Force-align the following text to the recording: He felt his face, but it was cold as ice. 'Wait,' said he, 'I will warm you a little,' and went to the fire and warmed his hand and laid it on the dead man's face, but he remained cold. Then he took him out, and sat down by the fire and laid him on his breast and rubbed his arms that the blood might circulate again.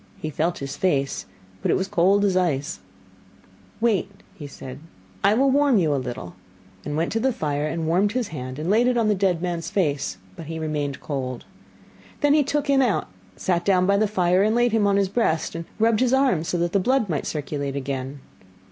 He 0.19 0.31
felt 0.31 0.57
his 0.57 0.75
face, 0.77 1.27
but 1.61 1.69
it 1.69 1.77
was 1.77 1.87
cold 1.87 2.25
as 2.25 2.35
ice. 2.35 2.79
'Wait,' 3.79 4.09
said 4.47 4.77
he, 4.77 4.83
'I 5.29 5.33
will 5.35 5.51
warm 5.51 5.77
you 5.77 5.93
a 5.93 6.01
little,' 6.01 6.33
and 6.83 6.97
went 6.97 7.11
to 7.11 7.19
the 7.19 7.31
fire 7.31 7.67
and 7.67 7.85
warmed 7.85 8.13
his 8.13 8.29
hand 8.29 8.57
and 8.57 8.67
laid 8.67 8.87
it 8.87 8.97
on 8.97 9.09
the 9.09 9.13
dead 9.13 9.43
man's 9.43 9.69
face, 9.69 10.17
but 10.35 10.47
he 10.47 10.57
remained 10.57 11.01
cold. 11.01 11.45
Then 12.21 12.33
he 12.33 12.41
took 12.43 12.65
him 12.67 12.81
out, 12.81 13.09
and 13.33 13.41
sat 13.43 13.63
down 13.63 13.85
by 13.85 13.97
the 13.97 14.07
fire 14.07 14.41
and 14.41 14.55
laid 14.55 14.71
him 14.71 14.87
on 14.87 14.97
his 14.97 15.07
breast 15.07 15.53
and 15.53 15.65
rubbed 15.77 15.99
his 15.99 16.13
arms 16.15 16.51
that 16.51 16.71
the 16.73 16.79
blood 16.79 17.07
might 17.07 17.27
circulate 17.27 17.75
again. 17.75 18.21